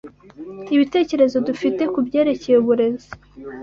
Ibitekerezo 0.75 1.37
dufite 1.47 1.83
ku 1.93 1.99
byerekeye 2.07 2.55
uburezi 2.61 3.09